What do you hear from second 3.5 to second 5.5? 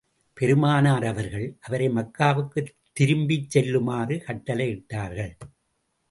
செல்லுமாறு கட்டளையிட்டார்கள்.